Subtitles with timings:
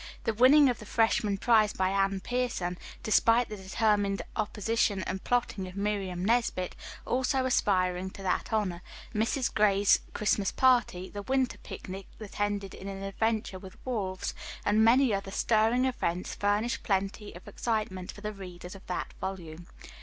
[0.23, 5.67] The winning of the freshman prize by Anne Pierson, despite the determined opposition and plotting
[5.67, 8.81] of Miriam Nesbit, also aspiring to that honor,
[9.13, 9.53] Mrs.
[9.53, 14.33] Gray's Christmas party, the winter picnic that ended in an adventure with wolves,
[14.65, 19.67] and many other stirring events furnished plenty of excitement for the readers of that volume.